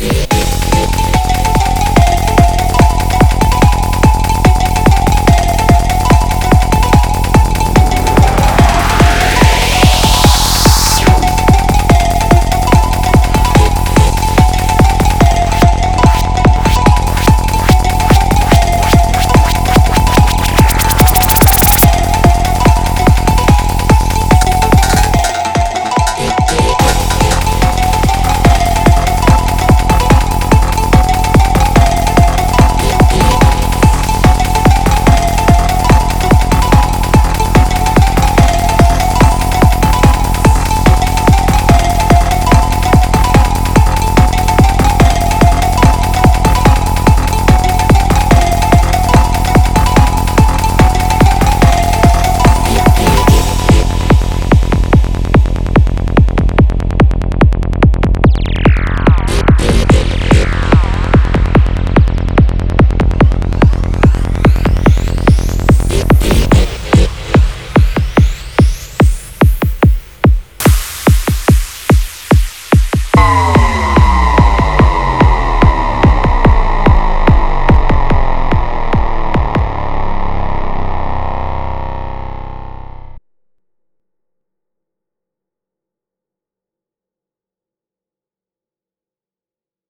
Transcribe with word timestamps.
Yeah. 0.00 0.33